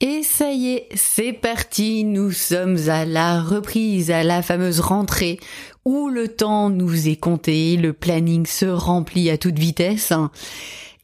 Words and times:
Et 0.00 0.22
ça 0.22 0.52
y 0.52 0.74
est, 0.74 0.88
c'est 0.94 1.32
parti, 1.32 2.04
nous 2.04 2.30
sommes 2.30 2.76
à 2.88 3.06
la 3.06 3.40
reprise, 3.40 4.10
à 4.10 4.22
la 4.24 4.42
fameuse 4.42 4.80
rentrée, 4.80 5.40
où 5.86 6.10
le 6.10 6.28
temps 6.28 6.68
nous 6.68 7.08
est 7.08 7.16
compté, 7.16 7.78
le 7.78 7.94
planning 7.94 8.44
se 8.44 8.66
remplit 8.66 9.30
à 9.30 9.38
toute 9.38 9.58
vitesse. 9.58 10.12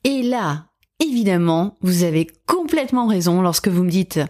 Et 0.05 0.23
là, 0.23 0.67
évidemment, 1.01 1.79
vous 1.81 2.03
avez 2.03 2.27
complètement 2.47 3.07
raison 3.07 3.41
lorsque 3.41 3.69
vous 3.69 3.83
me 3.83 3.91
dites 3.91 4.21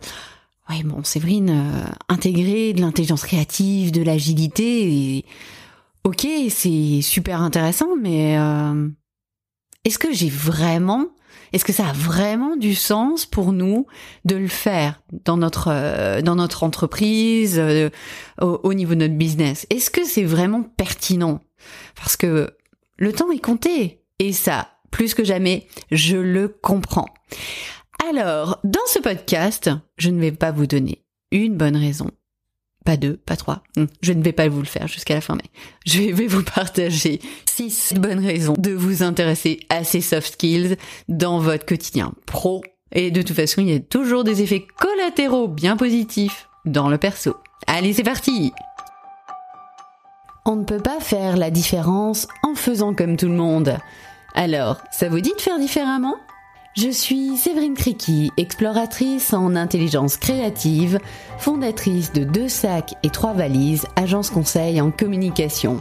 Ouais 0.69 0.85
bon 0.85 1.03
Séverine, 1.03 1.51
euh, 1.51 1.91
intégrer 2.09 2.73
de 2.73 2.83
l'intelligence 2.83 3.25
créative, 3.25 3.91
de 3.91 4.03
l'agilité, 4.03 5.25
ok 6.05 6.25
c'est 6.51 7.01
super 7.03 7.43
intéressant, 7.43 7.97
mais 8.01 8.39
euh, 8.39 8.89
est-ce 9.85 9.99
que 9.99 10.13
j'ai 10.13 10.29
vraiment 10.29 11.09
est-ce 11.53 11.65
que 11.65 11.73
ça 11.73 11.89
a 11.89 11.93
vraiment 11.93 12.57
du 12.57 12.75
sens 12.75 13.27
pour 13.27 13.53
nous 13.53 13.87
de 14.25 14.37
le 14.37 14.49
faire 14.49 15.03
dans 15.25 15.37
notre 15.37 15.69
euh, 15.71 16.23
dans 16.23 16.37
notre 16.37 16.63
entreprise, 16.63 17.59
euh, 17.59 17.91
au, 18.41 18.75
niveau 18.75 18.95
de 18.95 19.01
notre 19.01 19.15
business? 19.15 19.67
Est-ce 19.71 19.91
que 19.91 20.05
c'est 20.05 20.25
vraiment 20.25 20.63
pertinent? 20.63 21.41
Parce 21.97 22.17
que 22.17 22.51
le 22.99 23.13
temps 23.13 23.31
est 23.31 23.43
compté 23.43 24.03
et 24.19 24.33
ça, 24.33 24.69
plus 24.91 25.15
que 25.15 25.25
jamais, 25.25 25.67
je 25.91 26.17
le 26.17 26.49
comprends. 26.49 27.09
Alors, 28.11 28.59
dans 28.65 28.81
ce 28.87 28.99
podcast, 28.99 29.71
je 29.97 30.11
ne 30.11 30.21
vais 30.21 30.33
pas 30.33 30.51
vous 30.51 30.67
donner 30.67 31.05
une 31.31 31.57
bonne 31.57 31.77
raison 31.77 32.11
pas 32.85 32.97
deux, 32.97 33.17
pas 33.17 33.37
trois. 33.37 33.63
Hmm. 33.77 33.87
Je 34.03 34.13
ne 34.13 34.23
vais 34.23 34.33
pas 34.33 34.49
vous 34.49 34.61
le 34.61 34.67
faire 34.67 34.89
jusqu'à 34.89 35.15
la 35.15 35.21
fin, 35.21 35.35
mais 35.35 35.51
je 35.87 36.13
vais 36.13 36.27
vous 36.27 36.43
partager 36.43 37.21
six 37.47 37.95
bonnes 37.95 38.25
raisons 38.25 38.55
de 38.59 38.73
vous 38.73 39.03
intéresser 39.03 39.61
à 39.69 39.85
ces 39.85 40.01
soft 40.01 40.35
skills 40.35 40.77
dans 41.09 41.39
votre 41.39 41.67
quotidien 41.67 42.13
pro. 42.27 42.63
Et 42.93 43.11
de 43.11 43.23
toute 43.23 43.37
façon, 43.37 43.63
il 43.63 43.71
y 43.71 43.75
a 43.75 43.81
toujours 43.81 44.25
des 44.25 44.43
effets 44.43 44.67
collatéraux 44.79 45.49
bien 45.49 45.77
positifs 45.77 46.49
dans 46.65 46.89
le 46.89 46.99
perso. 46.99 47.37
Allez, 47.67 47.93
c'est 47.93 48.03
parti 48.03 48.53
On 50.45 50.57
ne 50.57 50.65
peut 50.65 50.83
pas 50.83 51.01
faire 51.01 51.37
la 51.37 51.51
différence 51.51 52.29
en 52.43 52.55
faisant 52.55 52.95
comme 52.95 53.17
tout 53.17 53.29
le 53.29 53.35
monde. 53.35 53.79
Alors, 54.35 54.79
ça 54.91 55.09
vous 55.09 55.21
dit 55.21 55.33
de 55.37 55.41
faire 55.41 55.59
différemment? 55.59 56.17
Je 56.75 56.89
suis 56.89 57.37
Séverine 57.37 57.75
Criqui, 57.75 58.33
exploratrice 58.37 59.35
en 59.35 59.57
intelligence 59.57 60.17
créative, 60.17 60.99
fondatrice 61.39 62.13
de 62.13 62.25
Deux 62.25 62.49
Sacs 62.49 62.95
et 63.03 63.11
Trois 63.11 63.35
Valises, 63.35 63.87
agence 63.97 64.31
conseil 64.31 64.81
en 64.81 64.91
communication. 64.91 65.81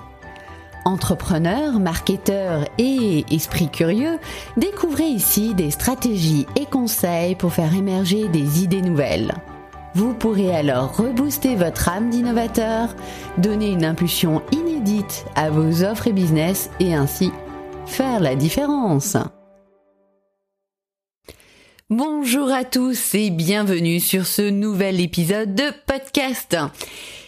Entrepreneur, 0.84 1.80
marketeur 1.80 2.66
et 2.78 3.24
esprit 3.32 3.70
curieux, 3.70 4.20
découvrez 4.58 5.08
ici 5.08 5.54
des 5.54 5.72
stratégies 5.72 6.48
et 6.60 6.66
conseils 6.66 7.36
pour 7.36 7.54
faire 7.54 7.74
émerger 7.76 8.28
des 8.28 8.64
idées 8.64 8.82
nouvelles. 8.82 9.34
Vous 9.94 10.14
pourrez 10.14 10.56
alors 10.56 10.96
rebooster 10.96 11.56
votre 11.56 11.90
âme 11.90 12.10
d'innovateur, 12.10 12.96
donner 13.38 13.70
une 13.70 13.86
impulsion 13.86 14.42
inédite 14.52 15.26
à 15.36 15.50
vos 15.50 15.84
offres 15.84 16.08
et 16.08 16.14
business 16.14 16.70
et 16.80 16.96
ainsi 16.96 17.32
faire 17.86 18.20
la 18.20 18.36
différence. 18.36 19.18
Bonjour 21.92 22.50
à 22.50 22.64
tous 22.64 23.16
et 23.16 23.32
bienvenue 23.32 24.00
sur 24.00 24.26
ce 24.26 24.44
nouvel 24.50 25.02
épisode 25.02 25.56
de 25.56 25.74
podcast. 25.86 26.56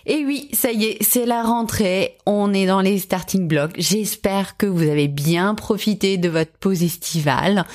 Et 0.06 0.24
oui, 0.24 0.48
ça 0.54 0.72
y 0.72 0.86
est, 0.86 1.04
c'est 1.04 1.26
la 1.26 1.44
rentrée, 1.44 2.16
on 2.26 2.54
est 2.54 2.66
dans 2.66 2.80
les 2.80 2.98
starting 2.98 3.46
blocks. 3.46 3.74
J'espère 3.76 4.56
que 4.56 4.66
vous 4.66 4.84
avez 4.84 5.10
bien 5.10 5.54
profité 5.54 6.16
de 6.16 6.30
votre 6.30 6.54
pause 6.62 6.82
estivale 6.82 7.66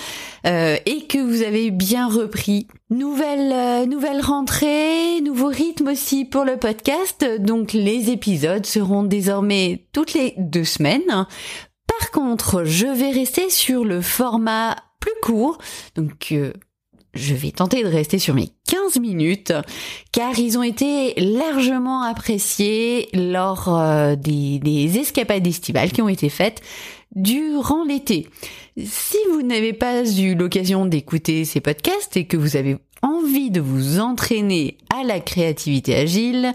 euh, 0.46 0.78
et 0.86 1.02
que 1.02 1.18
vous 1.18 1.42
avez 1.42 1.70
bien 1.70 2.08
repris. 2.08 2.68
Nouvelle 2.88 3.52
euh, 3.52 3.84
nouvelle 3.84 4.22
rentrée, 4.22 5.20
nouveau 5.20 5.48
rythme 5.48 5.88
aussi 5.88 6.24
pour 6.24 6.44
le 6.44 6.56
podcast. 6.56 7.22
Donc 7.38 7.74
les 7.74 8.08
épisodes 8.08 8.64
seront 8.64 9.02
désormais 9.02 9.84
toutes 9.92 10.14
les 10.14 10.32
deux 10.38 10.64
semaines. 10.64 11.26
Par 11.86 12.10
contre, 12.12 12.64
je 12.64 12.86
vais 12.86 13.10
rester 13.10 13.50
sur 13.50 13.84
le 13.84 14.00
format 14.00 14.74
plus 15.00 15.12
court, 15.22 15.58
donc 15.94 16.28
euh, 16.32 16.52
je 17.18 17.34
vais 17.34 17.50
tenter 17.50 17.82
de 17.82 17.88
rester 17.88 18.18
sur 18.18 18.34
mes 18.34 18.48
15 18.66 19.00
minutes 19.00 19.52
car 20.12 20.38
ils 20.38 20.58
ont 20.58 20.62
été 20.62 21.14
largement 21.16 22.02
appréciés 22.02 23.08
lors 23.12 23.68
euh, 23.68 24.16
des, 24.16 24.58
des 24.58 24.98
escapades 24.98 25.46
estivales 25.46 25.92
qui 25.92 26.02
ont 26.02 26.08
été 26.08 26.28
faites 26.28 26.62
durant 27.14 27.84
l'été. 27.84 28.28
Si 28.82 29.16
vous 29.32 29.42
n'avez 29.42 29.72
pas 29.72 30.04
eu 30.08 30.34
l'occasion 30.34 30.86
d'écouter 30.86 31.44
ces 31.44 31.60
podcasts 31.60 32.16
et 32.16 32.26
que 32.26 32.36
vous 32.36 32.56
avez 32.56 32.76
envie 33.02 33.50
de 33.50 33.60
vous 33.60 34.00
entraîner 34.00 34.76
à 34.90 35.04
la 35.04 35.20
créativité 35.20 35.94
agile, 35.96 36.52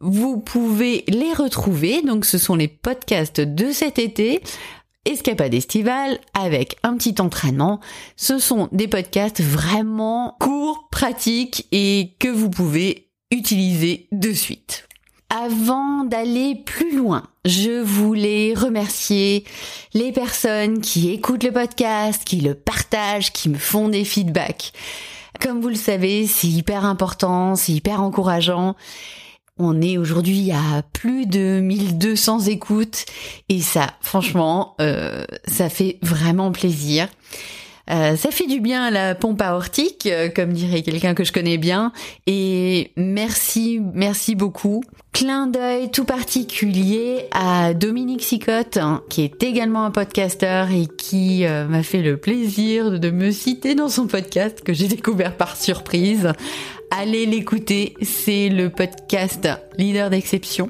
vous 0.00 0.38
pouvez 0.38 1.04
les 1.08 1.32
retrouver. 1.32 2.02
Donc 2.02 2.24
ce 2.24 2.38
sont 2.38 2.54
les 2.54 2.68
podcasts 2.68 3.40
de 3.40 3.70
cet 3.72 3.98
été 3.98 4.42
Escapade 5.04 5.54
estivale 5.54 6.20
avec 6.32 6.76
un 6.84 6.96
petit 6.96 7.16
entraînement. 7.20 7.80
Ce 8.16 8.38
sont 8.38 8.68
des 8.70 8.86
podcasts 8.86 9.42
vraiment 9.42 10.36
courts, 10.38 10.88
pratiques 10.90 11.66
et 11.72 12.14
que 12.20 12.28
vous 12.28 12.50
pouvez 12.50 13.08
utiliser 13.32 14.06
de 14.12 14.32
suite. 14.32 14.86
Avant 15.28 16.04
d'aller 16.04 16.54
plus 16.54 16.96
loin, 16.96 17.24
je 17.44 17.82
voulais 17.82 18.54
remercier 18.54 19.44
les 19.94 20.12
personnes 20.12 20.80
qui 20.80 21.10
écoutent 21.10 21.42
le 21.42 21.52
podcast, 21.52 22.22
qui 22.22 22.40
le 22.40 22.54
partagent, 22.54 23.32
qui 23.32 23.48
me 23.48 23.58
font 23.58 23.88
des 23.88 24.04
feedbacks. 24.04 24.72
Comme 25.40 25.60
vous 25.60 25.70
le 25.70 25.74
savez, 25.74 26.26
c'est 26.26 26.46
hyper 26.46 26.84
important, 26.84 27.56
c'est 27.56 27.72
hyper 27.72 28.02
encourageant 28.02 28.76
on 29.58 29.80
est 29.82 29.98
aujourd'hui 29.98 30.50
à 30.50 30.82
plus 30.92 31.26
de 31.26 31.60
1200 31.60 32.46
écoutes 32.46 33.04
et 33.48 33.60
ça, 33.60 33.94
franchement, 34.00 34.74
euh, 34.80 35.24
ça 35.46 35.68
fait 35.68 35.98
vraiment 36.02 36.52
plaisir. 36.52 37.08
Euh, 37.90 38.16
ça 38.16 38.30
fait 38.30 38.46
du 38.46 38.60
bien 38.60 38.84
à 38.84 38.90
la 38.90 39.14
pompe 39.16 39.42
aortique, 39.42 40.06
euh, 40.06 40.28
comme 40.28 40.52
dirait 40.52 40.82
quelqu'un 40.82 41.14
que 41.14 41.24
je 41.24 41.32
connais 41.32 41.58
bien. 41.58 41.92
Et 42.26 42.92
merci, 42.96 43.80
merci 43.92 44.36
beaucoup. 44.36 44.82
Clin 45.12 45.48
d'œil 45.48 45.90
tout 45.90 46.04
particulier 46.04 47.26
à 47.32 47.74
Dominique 47.74 48.22
Sicotte, 48.22 48.78
hein, 48.78 49.02
qui 49.10 49.22
est 49.22 49.42
également 49.42 49.84
un 49.84 49.90
podcasteur 49.90 50.70
et 50.70 50.86
qui 50.86 51.44
m'a 51.44 51.82
fait 51.82 52.00
le 52.00 52.16
plaisir 52.16 52.98
de 52.98 53.10
me 53.10 53.30
citer 53.30 53.74
dans 53.74 53.88
son 53.88 54.06
podcast 54.06 54.62
que 54.62 54.72
j'ai 54.72 54.88
découvert 54.88 55.36
par 55.36 55.56
surprise 55.56 56.32
allez 56.92 57.24
l'écouter, 57.24 57.94
c'est 58.02 58.50
le 58.50 58.68
podcast 58.68 59.48
Leader 59.78 60.10
d'exception. 60.10 60.68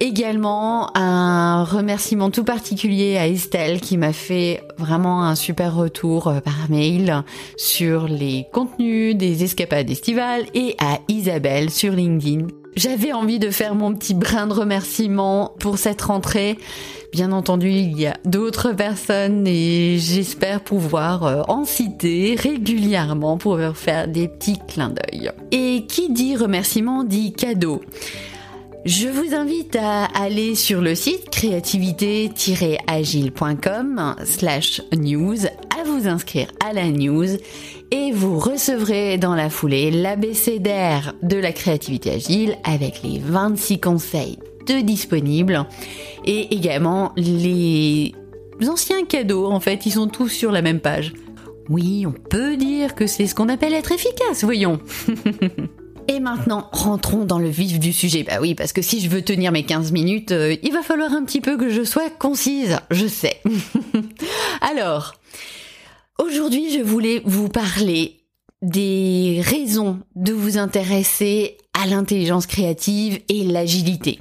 Également 0.00 0.90
un 0.96 1.62
remerciement 1.62 2.30
tout 2.30 2.42
particulier 2.42 3.16
à 3.16 3.28
Estelle 3.28 3.80
qui 3.80 3.96
m'a 3.96 4.12
fait 4.12 4.60
vraiment 4.76 5.22
un 5.22 5.36
super 5.36 5.76
retour 5.76 6.26
euh, 6.26 6.40
par 6.40 6.68
mail 6.68 7.22
sur 7.56 8.08
les 8.08 8.46
contenus 8.52 9.14
des 9.16 9.44
escapades 9.44 9.88
estivales 9.88 10.46
et 10.52 10.74
à 10.80 10.98
Isabelle 11.06 11.70
sur 11.70 11.92
LinkedIn. 11.92 12.48
J'avais 12.74 13.12
envie 13.12 13.38
de 13.38 13.50
faire 13.50 13.76
mon 13.76 13.94
petit 13.94 14.14
brin 14.14 14.48
de 14.48 14.52
remerciement 14.52 15.54
pour 15.60 15.78
cette 15.78 16.02
rentrée. 16.02 16.58
Bien 17.14 17.30
entendu, 17.30 17.70
il 17.70 17.96
y 17.96 18.08
a 18.08 18.16
d'autres 18.24 18.72
personnes 18.72 19.46
et 19.46 19.98
j'espère 20.00 20.60
pouvoir 20.60 21.22
euh, 21.22 21.42
en 21.46 21.64
citer 21.64 22.34
régulièrement 22.36 23.38
pour 23.38 23.60
faire 23.72 24.08
des 24.08 24.26
petits 24.26 24.58
clins 24.66 24.90
d'œil. 24.90 25.30
Et 25.52 25.84
qui 25.86 26.12
dit 26.12 26.34
remerciement 26.34 27.04
dit 27.04 27.32
cadeau. 27.32 27.82
Je 28.84 29.06
vous 29.06 29.32
invite 29.32 29.76
à 29.76 30.06
aller 30.06 30.56
sur 30.56 30.80
le 30.80 30.96
site 30.96 31.30
créativité-agile.com 31.30 34.16
slash 34.24 34.82
news, 34.92 35.46
à 35.46 35.84
vous 35.84 36.08
inscrire 36.08 36.48
à 36.68 36.72
la 36.72 36.90
news 36.90 37.28
et 37.92 38.10
vous 38.10 38.40
recevrez 38.40 39.18
dans 39.18 39.36
la 39.36 39.50
foulée 39.50 39.92
l'ABCDR 39.92 41.12
de 41.22 41.36
la 41.36 41.52
créativité 41.52 42.10
agile 42.10 42.56
avec 42.64 43.04
les 43.04 43.20
26 43.20 43.78
conseils 43.78 44.38
de 44.66 44.80
disponibles 44.80 45.66
et 46.24 46.54
également 46.54 47.12
les 47.16 48.14
anciens 48.68 49.04
cadeaux 49.04 49.46
en 49.46 49.60
fait, 49.60 49.86
ils 49.86 49.92
sont 49.92 50.08
tous 50.08 50.28
sur 50.28 50.52
la 50.52 50.62
même 50.62 50.80
page. 50.80 51.12
Oui, 51.68 52.04
on 52.06 52.12
peut 52.12 52.56
dire 52.56 52.94
que 52.94 53.06
c'est 53.06 53.26
ce 53.26 53.34
qu'on 53.34 53.48
appelle 53.48 53.72
être 53.72 53.92
efficace, 53.92 54.44
voyons. 54.44 54.80
Et 56.08 56.20
maintenant, 56.20 56.68
rentrons 56.72 57.24
dans 57.24 57.38
le 57.38 57.48
vif 57.48 57.78
du 57.78 57.92
sujet. 57.92 58.24
Bah 58.24 58.38
oui, 58.40 58.54
parce 58.54 58.74
que 58.74 58.82
si 58.82 59.00
je 59.00 59.08
veux 59.08 59.22
tenir 59.22 59.52
mes 59.52 59.62
15 59.62 59.90
minutes, 59.92 60.32
euh, 60.32 60.54
il 60.62 60.72
va 60.72 60.82
falloir 60.82 61.12
un 61.12 61.24
petit 61.24 61.40
peu 61.40 61.56
que 61.56 61.70
je 61.70 61.82
sois 61.82 62.10
concise, 62.10 62.78
je 62.90 63.06
sais. 63.06 63.40
Alors, 64.60 65.14
aujourd'hui, 66.18 66.70
je 66.70 66.82
voulais 66.82 67.22
vous 67.24 67.48
parler 67.48 68.20
des 68.60 69.40
raisons 69.42 70.00
de 70.14 70.34
vous 70.34 70.58
intéresser 70.58 71.56
à 71.74 71.86
l'intelligence 71.86 72.46
créative 72.46 73.20
et 73.28 73.44
l'agilité. 73.44 74.20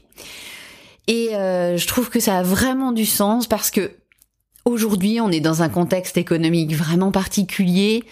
Et 1.07 1.35
euh, 1.35 1.77
je 1.77 1.87
trouve 1.87 2.09
que 2.09 2.19
ça 2.19 2.39
a 2.39 2.43
vraiment 2.43 2.91
du 2.91 3.05
sens 3.05 3.47
parce 3.47 3.71
que 3.71 3.91
aujourd'hui, 4.65 5.19
on 5.21 5.29
est 5.29 5.41
dans 5.41 5.61
un 5.61 5.69
contexte 5.69 6.17
économique 6.17 6.73
vraiment 6.75 7.11
particulier. 7.11 8.03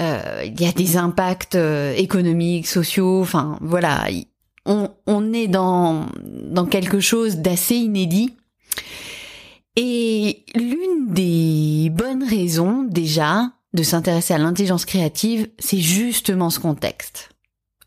euh, 0.00 0.42
il 0.44 0.60
y 0.60 0.66
a 0.66 0.72
des 0.72 0.96
impacts 0.96 1.54
euh, 1.54 1.94
économiques, 1.94 2.66
sociaux, 2.66 3.20
enfin 3.20 3.58
voilà, 3.60 4.06
on, 4.64 4.90
on 5.06 5.32
est 5.32 5.48
dans, 5.48 6.06
dans 6.24 6.66
quelque 6.66 7.00
chose 7.00 7.36
d'assez 7.36 7.76
inédit. 7.76 8.34
Et 9.76 10.44
l'une 10.54 11.08
des 11.08 11.90
bonnes 11.90 12.24
raisons 12.24 12.82
déjà 12.82 13.52
de 13.74 13.82
s'intéresser 13.82 14.34
à 14.34 14.38
l'intelligence 14.38 14.84
créative, 14.84 15.48
c'est 15.58 15.78
justement 15.78 16.50
ce 16.50 16.60
contexte. 16.60 17.31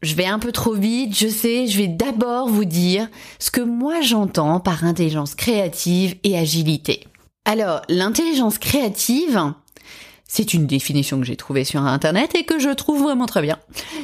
Je 0.06 0.14
vais 0.14 0.28
un 0.28 0.38
peu 0.38 0.52
trop 0.52 0.76
vite, 0.76 1.18
je 1.18 1.28
sais, 1.28 1.66
je 1.66 1.80
vais 1.80 1.88
d'abord 1.88 2.48
vous 2.48 2.64
dire 2.64 3.10
ce 3.40 3.50
que 3.50 3.62
moi 3.62 4.02
j'entends 4.02 4.60
par 4.60 4.84
intelligence 4.84 5.34
créative 5.34 6.16
et 6.24 6.38
agilité. 6.38 7.08
Alors, 7.44 7.82
l'intelligence 7.90 8.60
créative, 8.60 9.52
c'est 10.28 10.54
une 10.54 10.68
définition 10.68 11.20
que 11.20 11.26
j'ai 11.26 11.36
trouvée 11.36 11.64
sur 11.64 11.82
Internet 11.82 12.36
et 12.36 12.46
que 12.46 12.60
je 12.60 12.70
trouve 12.70 13.02
vraiment 13.02 13.26
très 13.26 13.42
bien. 13.42 13.58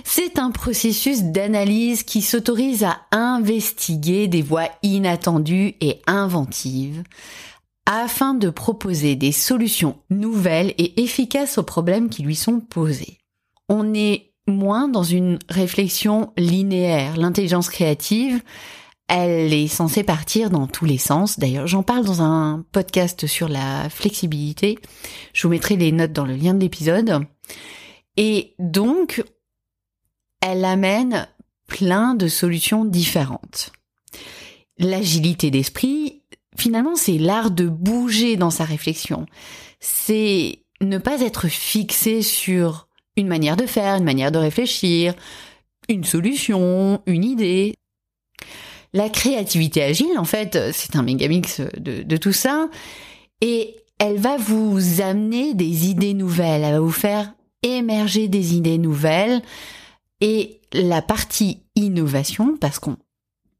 C'est 0.04 0.40
un 0.40 0.50
processus 0.50 1.22
d'analyse 1.22 2.02
qui 2.02 2.24
s'autorise 2.24 2.84
à 2.84 3.02
investiguer 3.12 4.28
des 4.28 4.42
voies 4.42 4.70
inattendues 4.82 5.76
et 5.82 6.02
inventives 6.08 7.04
afin 7.86 8.34
de 8.34 8.50
proposer 8.50 9.16
des 9.16 9.32
solutions 9.32 10.00
nouvelles 10.10 10.74
et 10.80 11.04
efficaces 11.04 11.60
aux 11.60 11.64
problèmes 11.64 12.10
qui 12.10 12.24
lui 12.24 12.36
sont 12.36 12.60
posés. 12.60 13.20
On 13.70 13.94
est 13.94 14.31
moins 14.48 14.88
dans 14.88 15.04
une 15.04 15.40
réflexion 15.50 16.34
linéaire. 16.38 17.18
L'intelligence 17.18 17.70
créative, 17.70 18.42
elle 19.08 19.54
est 19.54 19.68
censée 19.68 20.04
partir 20.04 20.50
dans 20.50 20.68
tous 20.68 20.86
les 20.86 20.98
sens. 20.98 21.38
D'ailleurs, 21.38 21.68
j'en 21.68 21.84
parle 21.84 22.06
dans 22.06 22.22
un 22.22 22.66
podcast 22.72 23.28
sur 23.28 23.50
la 23.50 23.90
flexibilité. 23.90 24.80
Je 25.34 25.44
vous 25.44 25.52
mettrai 25.52 25.76
les 25.76 25.92
notes 25.92 26.14
dans 26.14 26.26
le 26.26 26.36
lien 26.36 26.54
de 26.54 26.62
l'épisode. 26.62 27.26
Et 28.18 28.56
donc, 28.60 29.24
elle 30.42 30.66
amène 30.66 31.28
plein 31.68 32.16
de 32.16 32.28
solutions 32.28 32.86
différentes. 32.86 33.72
L'agilité 34.78 35.52
d'esprit, 35.52 36.24
finalement, 36.58 36.96
c'est 36.96 37.18
l'art 37.18 37.52
de 37.52 37.68
bouger 37.68 38.36
dans 38.36 38.50
sa 38.50 38.66
réflexion. 38.66 39.26
C'est 39.80 40.64
ne 40.82 40.98
pas 40.98 41.22
être 41.22 41.48
fixé 41.48 42.22
sur 42.22 42.88
une 43.22 43.28
manière 43.28 43.58
de 43.58 43.66
faire, 43.66 43.96
une 43.96 44.04
manière 44.04 44.32
de 44.32 44.38
réfléchir, 44.38 45.14
une 45.88 46.04
solution, 46.04 47.02
une 47.06 47.24
idée. 47.24 47.76
La 48.94 49.10
créativité 49.10 49.82
agile, 49.82 50.18
en 50.18 50.26
fait, 50.26 50.60
c'est 50.74 50.96
un 50.96 51.04
méga 51.04 51.28
mix 51.28 51.62
de, 51.78 52.04
de 52.04 52.18
tout 52.18 52.34
ça. 52.34 52.70
Et 53.40 53.78
elle 54.00 54.18
va 54.18 54.38
vous 54.38 55.02
amener 55.02 55.54
des 55.54 55.88
idées 55.88 56.14
nouvelles. 56.14 56.64
Elle 56.64 56.74
va 56.74 56.80
vous 56.80 56.92
faire 56.92 57.34
émerger 57.64 58.28
des 58.28 58.56
idées 58.56 58.78
nouvelles. 58.78 59.42
Et 60.20 60.62
la 60.74 61.02
partie 61.02 61.62
innovation, 61.76 62.58
parce 62.60 62.80
qu'on 62.80 62.98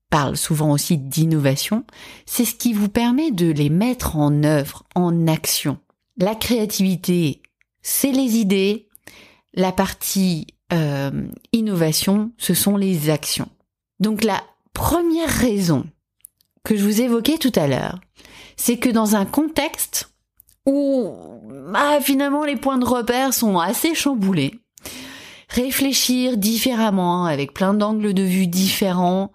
parle 0.10 0.38
souvent 0.38 0.72
aussi 0.72 0.98
d'innovation, 0.98 1.84
c'est 2.26 2.46
ce 2.46 2.56
qui 2.56 2.74
vous 2.74 2.90
permet 2.90 3.32
de 3.32 3.52
les 3.52 3.70
mettre 3.70 4.18
en 4.18 4.44
œuvre, 4.44 4.84
en 4.96 5.28
action. 5.28 5.80
La 6.18 6.36
créativité, 6.36 7.42
c'est 7.82 8.12
les 8.12 8.38
idées. 8.38 8.88
La 9.54 9.72
partie 9.72 10.48
euh, 10.72 11.28
innovation, 11.52 12.32
ce 12.38 12.54
sont 12.54 12.78
les 12.78 13.10
actions. 13.10 13.50
Donc 14.00 14.24
la 14.24 14.42
première 14.74 15.30
raison 15.30 15.86
que 16.64 16.76
je 16.76 16.84
vous 16.84 17.02
évoquais 17.02 17.38
tout 17.38 17.52
à 17.56 17.68
l'heure, 17.68 18.00
c'est 18.56 18.78
que 18.78 18.90
dans 18.90 19.16
un 19.16 19.26
contexte 19.26 20.12
où 20.66 21.14
ah, 21.74 22.00
finalement 22.02 22.46
les 22.46 22.56
points 22.56 22.78
de 22.78 22.86
repère 22.86 23.34
sont 23.34 23.58
assez 23.58 23.96
chamboulés, 23.96 24.54
réfléchir 25.50 26.38
différemment 26.38 27.26
avec 27.26 27.54
plein 27.54 27.74
d'angles 27.74 28.14
de 28.14 28.24
vue 28.24 28.48
différents, 28.48 29.32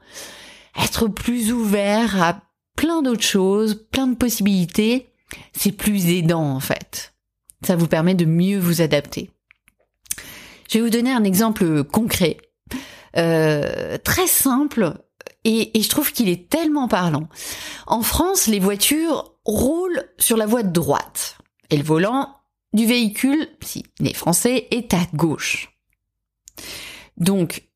être 0.83 1.09
plus 1.09 1.53
ouvert 1.53 2.23
à 2.23 2.41
plein 2.77 3.03
d'autres 3.03 3.23
choses, 3.23 3.87
plein 3.91 4.07
de 4.07 4.15
possibilités, 4.15 5.09
c'est 5.53 5.73
plus 5.73 6.09
aidant 6.11 6.45
en 6.45 6.61
fait. 6.61 7.15
Ça 7.63 7.77
vous 7.77 7.89
permet 7.89 8.15
de 8.15 8.27
mieux 8.27 8.59
vous 8.59 8.81
adapter. 8.81 9.31
Je 10.71 10.79
vais 10.79 10.85
vous 10.85 10.91
donner 10.91 11.13
un 11.13 11.25
exemple 11.25 11.85
concret, 11.85 12.39
euh, 13.17 13.99
très 13.99 14.27
simple, 14.27 14.95
et, 15.45 15.71
je 15.81 15.89
trouve 15.89 16.13
qu'il 16.13 16.29
est 16.29 16.49
tellement 16.49 16.89
parlant. 16.89 17.29
En 17.87 18.03
France, 18.03 18.49
les 18.49 18.59
voitures 18.59 19.35
roulent 19.45 20.05
sur 20.19 20.37
la 20.37 20.47
voie 20.47 20.63
de 20.63 20.73
droite, 20.73 21.39
et 21.71 21.77
le 21.77 21.85
volant 21.85 22.35
du 22.73 22.85
véhicule, 22.85 23.49
si 23.63 23.85
il 24.01 24.09
est 24.09 24.15
français, 24.15 24.67
est 24.71 24.93
à 24.93 25.07
gauche. 25.15 25.71
Donc, 27.17 27.69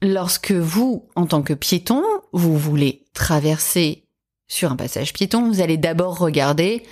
lorsque 0.00 0.52
vous, 0.52 1.08
en 1.14 1.26
tant 1.26 1.42
que 1.42 1.52
piéton, 1.52 2.02
vous 2.32 2.56
voulez 2.56 3.04
traverser 3.12 4.04
sur 4.48 4.72
un 4.72 4.76
passage 4.76 5.12
piéton, 5.12 5.46
vous 5.46 5.60
allez 5.60 5.76
d'abord 5.76 6.18
regarder 6.18 6.82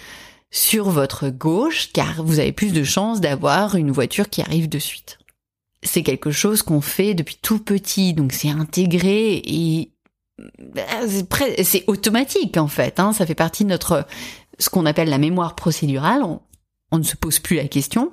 sur 0.51 0.91
votre 0.91 1.29
gauche 1.29 1.91
car 1.93 2.23
vous 2.23 2.39
avez 2.39 2.53
plus 2.53 2.73
de 2.73 2.85
chances 2.85 3.21
d'avoir 3.21 3.75
une 3.75 3.91
voiture 3.91 4.29
qui 4.29 4.43
arrive 4.43 4.69
de 4.69 4.79
suite. 4.79 5.19
C'est 5.83 6.03
quelque 6.03 6.31
chose 6.31 6.63
qu'on 6.63 6.81
fait 6.81 7.15
depuis 7.15 7.39
tout 7.41 7.59
petit, 7.59 8.15
donc 8.15 8.33
c'est 8.33 8.51
intégré 8.51 9.43
et 9.45 9.93
bah, 10.59 10.83
c'est 11.63 11.85
automatique 11.87 12.57
en 12.57 12.69
fait. 12.69 13.01
Hein. 13.01 13.13
ça 13.13 13.27
fait 13.27 13.35
partie 13.35 13.65
de 13.65 13.71
notre 13.71 14.07
ce 14.59 14.71
qu'on 14.71 14.87
appelle 14.87 15.09
la 15.09 15.19
mémoire 15.19 15.55
procédurale. 15.55 16.23
on 16.91 16.99
ne 16.99 17.03
se 17.05 17.17
pose 17.17 17.39
plus 17.39 17.57
la 17.57 17.69
question. 17.69 18.11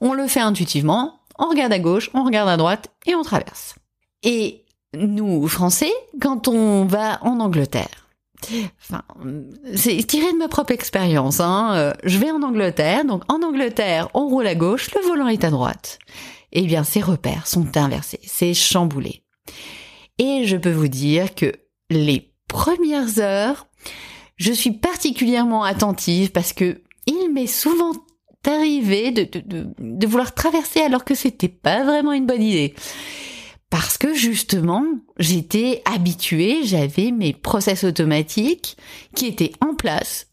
On 0.00 0.12
le 0.12 0.26
fait 0.26 0.40
intuitivement. 0.40 1.20
On 1.38 1.48
regarde 1.48 1.72
à 1.72 1.78
gauche, 1.78 2.10
on 2.14 2.24
regarde 2.24 2.48
à 2.48 2.56
droite 2.56 2.90
et 3.06 3.14
on 3.14 3.22
traverse. 3.22 3.74
Et 4.22 4.64
nous, 4.94 5.46
Français, 5.48 5.92
quand 6.20 6.48
on 6.48 6.86
va 6.86 7.22
en 7.22 7.40
Angleterre, 7.40 8.08
enfin, 8.80 9.02
c'est 9.74 10.02
tiré 10.06 10.32
de 10.32 10.38
ma 10.38 10.48
propre 10.48 10.72
expérience, 10.72 11.40
hein, 11.40 11.72
euh, 11.74 11.92
je 12.04 12.18
vais 12.18 12.30
en 12.30 12.42
Angleterre, 12.42 13.04
donc 13.04 13.22
en 13.28 13.42
Angleterre, 13.42 14.08
on 14.14 14.28
roule 14.28 14.46
à 14.46 14.54
gauche, 14.54 14.94
le 14.94 15.06
volant 15.06 15.28
est 15.28 15.44
à 15.44 15.50
droite. 15.50 15.98
Eh 16.52 16.62
bien, 16.62 16.84
ces 16.84 17.00
repères 17.00 17.46
sont 17.46 17.76
inversés, 17.76 18.20
c'est 18.24 18.54
chamboulé. 18.54 19.22
Et 20.18 20.44
je 20.46 20.56
peux 20.56 20.72
vous 20.72 20.88
dire 20.88 21.34
que 21.34 21.52
les 21.90 22.32
premières 22.48 23.18
heures, 23.18 23.68
je 24.36 24.52
suis 24.52 24.72
particulièrement 24.72 25.64
attentive 25.64 26.30
parce 26.32 26.52
que 26.52 26.82
il 27.06 27.32
m'est 27.32 27.46
souvent 27.46 27.92
arrivé 28.46 29.10
de, 29.10 30.06
vouloir 30.06 30.34
traverser 30.34 30.80
alors 30.80 31.04
que 31.04 31.14
c'était 31.14 31.48
pas 31.48 31.84
vraiment 31.84 32.12
une 32.12 32.26
bonne 32.26 32.42
idée 32.42 32.74
parce 33.70 33.98
que 33.98 34.14
justement, 34.14 34.84
j'étais 35.18 35.82
habituée, 35.84 36.60
j'avais 36.64 37.10
mes 37.10 37.32
process 37.32 37.84
automatiques 37.84 38.76
qui 39.14 39.26
étaient 39.26 39.52
en 39.60 39.74
place 39.74 40.28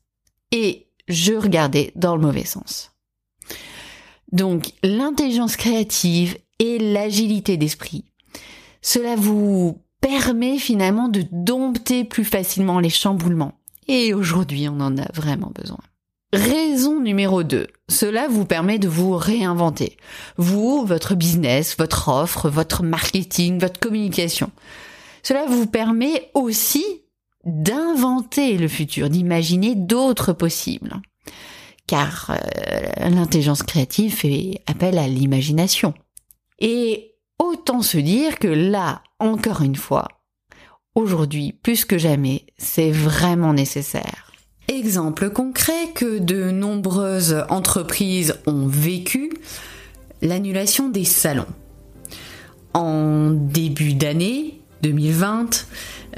et 0.52 0.88
je 1.08 1.34
regardais 1.34 1.92
dans 1.96 2.16
le 2.16 2.22
mauvais 2.22 2.46
sens. 2.46 2.93
Donc, 4.34 4.74
l'intelligence 4.84 5.56
créative 5.56 6.38
et 6.60 6.80
l'agilité 6.80 7.56
d'esprit, 7.56 8.04
cela 8.82 9.16
vous 9.16 9.78
permet 10.02 10.58
finalement 10.58 11.08
de 11.08 11.24
dompter 11.32 12.04
plus 12.04 12.25
facilement 12.25 12.80
les 12.80 12.90
chamboulements. 12.90 13.54
Et 13.88 14.13
aujourd'hui, 14.13 14.68
on 14.68 14.80
en 14.82 14.98
a 14.98 15.10
vraiment 15.13 15.52
besoin. 15.54 15.80
Raison 16.34 17.00
numéro 17.00 17.44
2. 17.44 17.68
Cela 17.90 18.28
vous 18.28 18.44
permet 18.44 18.80
de 18.80 18.88
vous 18.88 19.16
réinventer. 19.16 19.98
Vous, 20.38 20.84
votre 20.84 21.13
business, 21.13 21.78
votre 21.78 22.10
offre, 22.10 22.50
votre 22.50 22.82
marketing, 22.82 23.60
votre 23.60 23.80
communication. 23.80 24.50
Cela 25.22 25.46
vous 25.46 25.68
permet 25.68 26.32
aussi 26.34 26.84
d'inventer 27.46 28.58
le 28.58 28.68
futur, 28.68 29.12
d'imaginer 29.12 29.75
d'autres 29.75 30.34
possibles. 30.34 31.02
Car 31.88 32.32
euh, 32.32 33.10
l'intelligence 33.10 33.63
créative 33.63 34.13
fait 34.13 34.62
appel 34.68 34.98
à 34.98 35.08
l'imagination. 35.08 35.94
Et 36.60 37.16
autant 37.40 37.82
se 37.82 37.98
dire 37.98 38.40
que 38.40 38.48
là, 38.48 39.04
encore 39.20 39.62
une 39.62 39.75
fois, 39.75 40.08
aujourd'hui, 40.96 41.54
plus 41.63 41.86
que 41.86 41.98
jamais, 41.98 42.46
c'est 42.58 42.92
vraiment 42.92 43.54
nécessaire. 43.54 44.32
Exemple 44.70 45.30
concret 45.30 45.90
que 45.94 46.20
de 46.20 46.52
nombreuses 46.52 47.44
entreprises 47.50 48.36
ont 48.48 48.68
vécu, 48.68 49.34
l'annulation 50.22 50.88
des 50.88 51.04
salons. 51.04 51.46
En 52.74 53.30
début 53.32 53.94
d'année 53.94 54.62
2020, 54.82 55.68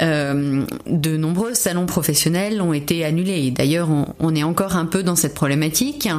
euh, 0.01 0.65
de 0.87 1.17
nombreux 1.17 1.53
salons 1.53 1.85
professionnels 1.85 2.61
ont 2.61 2.73
été 2.73 3.05
annulés. 3.05 3.51
D'ailleurs, 3.51 3.89
on, 4.19 4.35
est 4.35 4.43
encore 4.43 4.75
un 4.75 4.85
peu 4.85 5.03
dans 5.03 5.15
cette 5.15 5.33
problématique. 5.33 6.09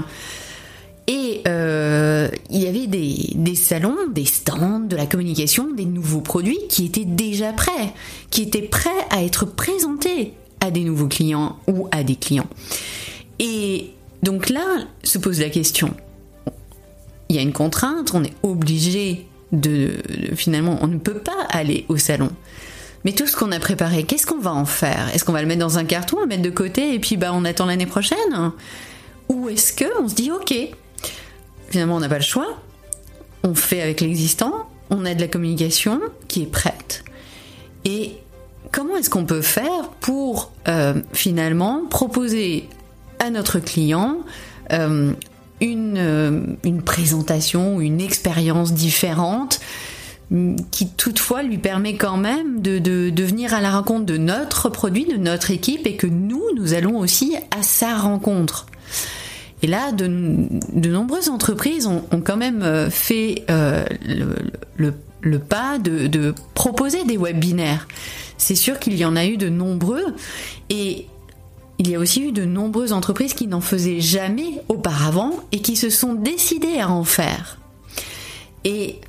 Et 1.09 1.43
euh, 1.47 2.29
il 2.51 2.61
y 2.61 2.67
avait 2.67 2.87
des, 2.89 3.31
des, 3.35 3.55
salons, 3.55 3.97
des 4.11 4.25
stands, 4.25 4.81
de 4.81 4.97
la 4.97 5.07
communication, 5.07 5.73
des 5.73 5.85
nouveaux 5.85 6.21
produits 6.21 6.59
qui 6.69 6.87
étaient 6.87 7.05
déjà 7.05 7.53
prêts, 7.53 7.93
qui 8.31 8.43
étaient 8.43 8.63
prêts 8.63 8.91
à 9.11 9.23
être 9.23 9.47
présentés 9.47 10.33
à 10.61 10.71
des 10.73 10.83
nouveaux 10.83 11.07
clients 11.07 11.59
ou 11.69 11.87
à 11.93 12.03
des 12.03 12.17
clients. 12.17 12.49
Et 13.39 13.91
donc 14.23 14.49
là 14.49 14.65
se 15.05 15.19
pose 15.19 15.39
la 15.39 15.51
question, 15.51 15.95
il 17.29 17.37
y 17.37 17.39
a 17.39 17.43
une 17.43 17.53
contrainte, 17.53 18.13
on 18.15 18.25
est 18.25 18.35
obligé 18.43 19.27
de, 19.53 19.93
finalement, 20.35 20.79
on 20.81 20.87
ne 20.87 20.99
peut 20.99 21.19
pas 21.19 21.47
aller 21.51 21.85
au 21.89 21.97
salon. 21.97 22.31
Mais 23.07 23.13
tout 23.13 23.29
ce 23.29 23.37
qu'on 23.37 23.53
a 23.53 23.61
préparé, 23.61 24.03
qu'est-ce 24.03 24.27
qu'on 24.27 24.41
va 24.41 24.53
en 24.53 24.65
faire? 24.65 25.15
Est-ce 25.15 25.25
qu'on 25.25 25.33
va 25.33 25.41
le 25.41 25.47
mettre 25.47 25.61
dans 25.61 25.79
un 25.79 25.85
carton, 25.85 26.21
le 26.21 26.27
mettre 26.27 26.43
de 26.43 26.51
côté 26.51 26.93
et 26.93 26.99
puis 26.99 27.17
bah 27.17 27.31
on 27.33 27.45
attend 27.45 27.67
l'année 27.67 27.87
prochaine? 27.87 28.51
Ou 29.29 29.49
est-ce 29.49 29.73
que 29.73 29.85
on 30.03 30.09
se 30.09 30.17
dit 30.17 30.33
ok, 30.33 30.53
finalement 31.69 31.95
on 31.95 32.01
n'a 32.01 32.09
pas 32.09 32.19
le 32.19 32.25
choix, 32.25 32.59
on 33.45 33.55
fait 33.55 33.81
avec 33.81 34.01
l'existant, 34.01 34.69
on 34.91 35.05
a 35.05 35.15
de 35.15 35.21
la 35.21 35.29
communication 35.29 36.01
qui 36.27 36.43
est 36.43 36.51
prête. 36.51 37.05
Et 37.85 38.17
comment 38.73 38.97
est-ce 38.97 39.09
qu'on 39.09 39.25
peut 39.25 39.41
faire 39.41 39.91
pour 40.01 40.51
euh, 40.67 41.01
finalement 41.13 41.87
proposer 41.89 42.69
à 43.21 43.31
notre 43.31 43.61
client 43.61 44.17
euh, 44.73 45.13
une, 45.61 45.97
euh, 45.97 46.41
une 46.65 46.83
présentation, 46.83 47.81
une 47.81 48.01
expérience 48.01 48.73
différente 48.73 49.61
qui 50.73 50.89
toutefois 50.89 51.43
lui 51.43 51.59
permet 51.59 51.97
quand 51.97 52.17
même 52.17 52.61
de, 52.61 52.79
de, 52.79 53.23
venir 53.23 53.55
à 53.55 53.61
la 53.61 53.71
rencontre 53.71 54.07
de 54.07 54.17
notre 54.17 54.69
produit, 54.69 55.05
de 55.05 55.17
notre 55.17 55.53
équipe, 55.53 55.87
et 55.87 55.97
que 55.97 56.09
nous, 56.09 56.43
nous 56.57 56.75
allons 56.75 56.99
aussi 56.99 57.37
à 57.57 57.63
sa 57.63 57.97
rencontre. 57.97 58.67
Et 59.63 59.69
là, 59.69 59.93
de, 59.93 60.09
nombreuses 60.89 61.29
entreprises 61.29 61.87
ont, 61.87 62.03
quand 62.25 62.37
même 62.37 62.91
fait 62.91 63.45
le, 63.49 64.37
le, 64.77 64.95
le, 65.21 65.39
pas 65.39 65.79
de, 65.79 66.09
de 66.09 66.35
proposer 66.55 67.05
des 67.05 67.17
webinaires 67.17 67.87
c'est 68.39 68.55
sûr 68.55 68.79
qu'il 68.79 68.95
y 68.95 69.05
en 69.05 69.17
a 69.17 69.27
eu 69.27 69.37
de 69.37 69.49
nombreux 69.49 70.15
et 70.71 71.07
il 71.79 71.89
y 71.91 71.95
a 71.95 71.99
aussi 71.99 72.23
eu 72.23 72.33
de 72.33 72.45
nombreuses 72.45 72.93
entreprises 72.93 73.35
qui 73.35 73.47
n'en 73.47 73.61
faisaient 73.61 74.01
jamais 74.01 74.63
auparavant 74.69 75.33
et 75.53 75.61
qui 75.61 75.77
se 75.77 75.91
sont 75.91 76.15
décidées 76.15 76.79
à 76.79 76.91
en 76.91 77.05
faire. 77.05 77.59
Et 78.65 79.01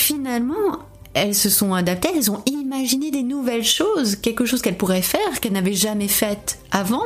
finalement, 0.00 0.78
elles 1.14 1.34
se 1.34 1.50
sont 1.50 1.74
adaptées, 1.74 2.08
elles 2.14 2.30
ont 2.30 2.42
imaginé 2.46 3.10
des 3.10 3.22
nouvelles 3.22 3.64
choses, 3.64 4.16
quelque 4.16 4.44
chose 4.44 4.62
qu'elles 4.62 4.76
pourraient 4.76 5.02
faire, 5.02 5.40
qu'elles 5.40 5.52
n'avaient 5.52 5.74
jamais 5.74 6.08
fait 6.08 6.58
avant 6.70 7.02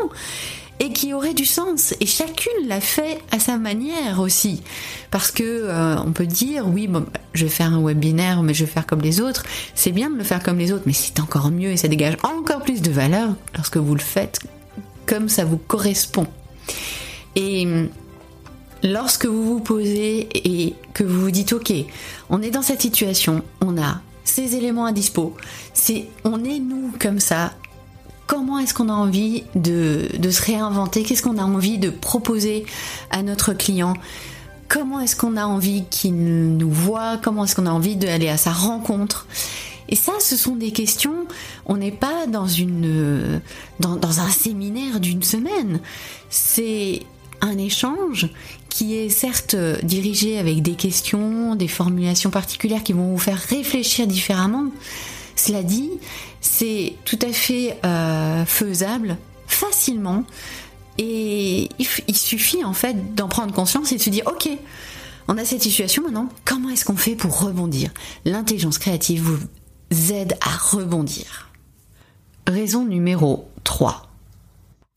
et 0.80 0.90
qui 0.90 1.14
aurait 1.14 1.34
du 1.34 1.44
sens. 1.44 1.94
Et 2.00 2.06
chacune 2.06 2.68
l'a 2.68 2.80
fait 2.80 3.18
à 3.30 3.38
sa 3.38 3.58
manière 3.58 4.20
aussi. 4.20 4.62
Parce 5.10 5.30
que 5.30 5.42
euh, 5.42 5.96
on 6.04 6.12
peut 6.12 6.26
dire, 6.26 6.66
oui, 6.68 6.88
bon, 6.88 7.06
je 7.32 7.44
vais 7.44 7.50
faire 7.50 7.72
un 7.72 7.82
webinaire, 7.82 8.42
mais 8.42 8.54
je 8.54 8.64
vais 8.64 8.70
faire 8.70 8.86
comme 8.86 9.00
les 9.00 9.20
autres. 9.20 9.44
C'est 9.74 9.92
bien 9.92 10.10
de 10.10 10.16
le 10.16 10.24
faire 10.24 10.42
comme 10.42 10.58
les 10.58 10.72
autres, 10.72 10.84
mais 10.86 10.92
c'est 10.92 11.20
encore 11.20 11.50
mieux 11.50 11.70
et 11.70 11.76
ça 11.76 11.88
dégage 11.88 12.16
encore 12.22 12.62
plus 12.62 12.82
de 12.82 12.90
valeur 12.90 13.34
lorsque 13.54 13.76
vous 13.76 13.94
le 13.94 14.00
faites 14.00 14.40
comme 15.06 15.28
ça 15.28 15.44
vous 15.44 15.58
correspond. 15.58 16.26
Et 17.36 17.66
lorsque 18.84 19.26
vous 19.26 19.42
vous 19.42 19.60
posez 19.60 20.28
et 20.34 20.74
que 20.92 21.02
vous 21.02 21.20
vous 21.20 21.30
dites, 21.30 21.52
ok, 21.52 21.72
on 22.30 22.42
est 22.42 22.50
dans 22.50 22.62
cette 22.62 22.82
situation, 22.82 23.42
on 23.60 23.80
a 23.80 24.00
ces 24.24 24.54
éléments 24.54 24.84
à 24.84 24.92
dispo, 24.92 25.34
c'est, 25.72 26.06
on 26.22 26.44
est 26.44 26.60
nous 26.60 26.92
comme 27.00 27.18
ça, 27.18 27.54
comment 28.26 28.58
est-ce 28.58 28.74
qu'on 28.74 28.88
a 28.88 28.92
envie 28.92 29.44
de, 29.54 30.06
se 30.30 30.42
réinventer, 30.42 31.02
qu'est-ce 31.02 31.22
qu'on 31.22 31.38
a 31.38 31.44
envie 31.44 31.78
de 31.78 31.90
proposer 31.90 32.66
à 33.10 33.22
notre 33.22 33.54
client, 33.54 33.94
comment 34.68 35.00
est-ce 35.00 35.16
qu'on 35.16 35.36
a 35.36 35.46
envie 35.46 35.84
qu'il 35.90 36.14
nous 36.14 36.70
voit, 36.70 37.18
comment 37.22 37.44
est-ce 37.44 37.56
qu'on 37.56 37.66
a 37.66 37.72
envie 37.72 37.96
d'aller 37.96 38.28
à 38.28 38.36
sa 38.36 38.52
rencontre? 38.52 39.26
Et 39.90 39.96
ça, 39.96 40.12
ce 40.18 40.34
sont 40.34 40.56
des 40.56 40.72
questions. 40.72 41.26
On 41.66 41.76
n'est 41.76 41.92
pas 41.92 42.26
dans 42.26 42.46
une 42.46 43.42
dans, 43.80 43.96
dans 43.96 44.20
un 44.20 44.30
séminaire 44.30 44.98
d'une 44.98 45.22
semaine. 45.22 45.80
C'est 46.30 47.02
un 47.42 47.58
échange 47.58 48.30
qui 48.74 48.96
est 48.96 49.08
certes 49.08 49.54
dirigé 49.84 50.36
avec 50.36 50.60
des 50.60 50.74
questions, 50.74 51.54
des 51.54 51.68
formulations 51.68 52.30
particulières 52.30 52.82
qui 52.82 52.92
vont 52.92 53.12
vous 53.12 53.18
faire 53.18 53.38
réfléchir 53.38 54.08
différemment. 54.08 54.66
Cela 55.36 55.62
dit, 55.62 55.90
c'est 56.40 56.94
tout 57.04 57.18
à 57.22 57.32
fait 57.32 57.78
euh, 57.84 58.44
faisable 58.44 59.16
facilement 59.46 60.24
et 60.98 61.68
il, 61.78 62.16
suffit 62.16 62.64
en 62.64 62.72
fait 62.72 63.14
d'en 63.14 63.28
prendre 63.28 63.54
conscience 63.54 63.92
et 63.92 63.96
de 63.96 64.02
se 64.02 64.10
dire 64.10 64.26
ok, 64.26 64.48
on 65.28 65.38
a 65.38 65.44
cette 65.44 65.62
situation 65.62 66.02
maintenant, 66.02 66.28
comment 66.44 66.70
est-ce 66.70 66.84
qu'on 66.84 66.96
fait 66.96 67.14
pour 67.14 67.42
rebondir? 67.42 67.92
L'intelligence 68.24 68.78
créative 68.78 69.22
vous 69.22 70.12
aide 70.12 70.36
à 70.40 70.50
rebondir. 70.50 71.52
Raison 72.48 72.84
numéro 72.84 73.48
3. 73.62 74.10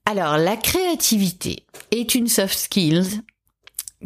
Alors, 0.07 0.39
la 0.39 0.57
créativité 0.57 1.63
est 1.91 2.15
une 2.15 2.27
soft 2.27 2.57
skills 2.57 3.22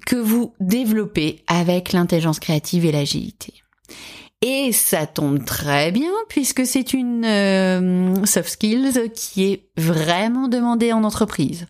que 0.06 0.16
vous 0.16 0.54
développez 0.60 1.44
avec 1.48 1.94
l'intelligence 1.94 2.40
créative 2.40 2.86
et 2.86 2.92
l'agilité. 2.92 3.54
Et 4.42 4.72
ça 4.72 5.06
tombe 5.06 5.46
très 5.46 5.92
bien 5.92 6.12
puisque 6.28 6.66
c'est 6.66 6.94
une 6.94 7.26
euh, 7.26 8.26
soft 8.26 8.50
skills 8.50 9.12
qui 9.14 9.44
est 9.44 9.70
vraiment 9.78 10.48
demandée 10.48 10.94
en 10.94 11.04
entreprise. 11.04 11.68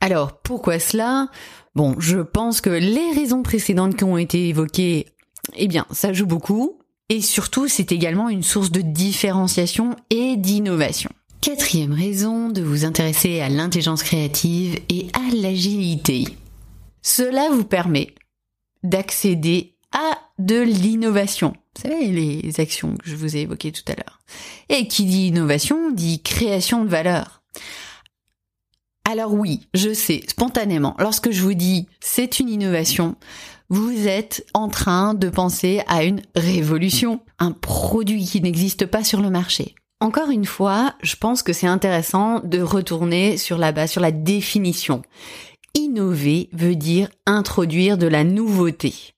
Alors, 0.00 0.40
pourquoi 0.42 0.78
cela? 0.78 1.28
Bon, 1.74 1.96
je 1.98 2.18
pense 2.18 2.60
que 2.60 2.70
les 2.70 3.12
raisons 3.14 3.42
précédentes 3.42 3.96
qui 3.96 4.04
ont 4.04 4.16
été 4.16 4.48
évoquées, 4.48 5.06
eh 5.56 5.66
bien, 5.66 5.86
ça 5.90 6.12
joue 6.12 6.26
beaucoup. 6.26 6.78
Et 7.08 7.20
surtout, 7.20 7.68
c'est 7.68 7.92
également 7.92 8.28
une 8.28 8.42
source 8.42 8.70
de 8.70 8.80
différenciation 8.80 9.96
et 10.10 10.36
d'innovation. 10.36 11.10
Quatrième 11.40 11.92
raison 11.92 12.48
de 12.48 12.62
vous 12.62 12.84
intéresser 12.84 13.40
à 13.40 13.48
l'intelligence 13.48 14.02
créative 14.02 14.78
et 14.88 15.06
à 15.12 15.34
l'agilité. 15.34 16.26
Cela 17.06 17.50
vous 17.50 17.62
permet 17.62 18.16
d'accéder 18.82 19.76
à 19.92 20.18
de 20.40 20.60
l'innovation. 20.60 21.52
Vous 21.76 21.82
savez, 21.82 22.08
les 22.08 22.58
actions 22.58 22.96
que 22.96 23.08
je 23.08 23.14
vous 23.14 23.36
ai 23.36 23.42
évoquées 23.42 23.70
tout 23.70 23.84
à 23.86 23.94
l'heure. 23.94 24.18
Et 24.70 24.88
qui 24.88 25.04
dit 25.04 25.28
innovation 25.28 25.92
dit 25.92 26.20
création 26.20 26.84
de 26.84 26.88
valeur. 26.88 27.42
Alors 29.08 29.32
oui, 29.32 29.68
je 29.72 29.94
sais, 29.94 30.22
spontanément, 30.26 30.96
lorsque 30.98 31.30
je 31.30 31.42
vous 31.42 31.54
dis 31.54 31.86
c'est 32.00 32.40
une 32.40 32.48
innovation, 32.48 33.14
vous 33.68 34.08
êtes 34.08 34.44
en 34.52 34.68
train 34.68 35.14
de 35.14 35.28
penser 35.28 35.82
à 35.86 36.02
une 36.02 36.22
révolution, 36.34 37.20
un 37.38 37.52
produit 37.52 38.24
qui 38.24 38.40
n'existe 38.40 38.84
pas 38.84 39.04
sur 39.04 39.20
le 39.20 39.30
marché. 39.30 39.76
Encore 40.00 40.30
une 40.30 40.44
fois, 40.44 40.94
je 41.02 41.14
pense 41.14 41.44
que 41.44 41.52
c'est 41.52 41.68
intéressant 41.68 42.40
de 42.40 42.60
retourner 42.60 43.36
sur 43.36 43.58
la 43.58 43.70
base, 43.70 43.92
sur 43.92 44.02
la 44.02 44.10
définition. 44.10 45.02
Innover 45.76 46.48
veut 46.52 46.74
dire 46.74 47.08
introduire 47.26 47.96
de 47.98 48.08
la 48.08 48.24
nouveauté 48.24 49.14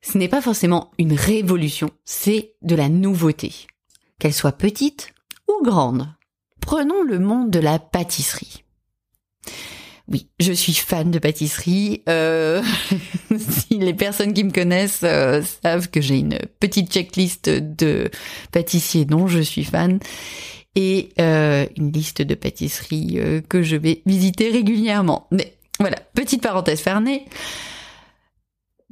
ce 0.00 0.18
n'est 0.18 0.28
pas 0.28 0.40
forcément 0.40 0.90
une 0.98 1.12
révolution, 1.12 1.90
c'est 2.04 2.54
de 2.62 2.74
la 2.74 2.88
nouveauté. 2.88 3.52
Qu'elle 4.18 4.32
soit 4.32 4.52
petite 4.52 5.12
ou 5.48 5.62
grande. 5.62 6.08
Prenons 6.60 7.02
le 7.02 7.18
monde 7.18 7.50
de 7.50 7.60
la 7.60 7.78
pâtisserie. 7.78 8.64
Oui, 10.10 10.28
je 10.40 10.52
suis 10.52 10.72
fan 10.72 11.10
de 11.10 11.18
pâtisserie. 11.18 12.02
Euh, 12.08 12.62
si 13.38 13.78
les 13.78 13.92
personnes 13.92 14.32
qui 14.32 14.44
me 14.44 14.50
connaissent 14.50 15.02
euh, 15.04 15.42
savent 15.62 15.90
que 15.90 16.00
j'ai 16.00 16.18
une 16.18 16.38
petite 16.58 16.90
checklist 16.90 17.50
de 17.50 18.10
pâtissiers 18.50 19.04
dont 19.04 19.26
je 19.26 19.40
suis 19.40 19.64
fan 19.64 20.00
et 20.74 21.10
euh, 21.20 21.66
une 21.76 21.92
liste 21.92 22.22
de 22.22 22.34
pâtisseries 22.34 23.18
que 23.48 23.62
je 23.62 23.76
vais 23.76 24.02
visiter 24.06 24.50
régulièrement. 24.50 25.28
Voilà, 25.78 25.96
petite 26.14 26.42
parenthèse 26.42 26.80
fermée. 26.80 27.26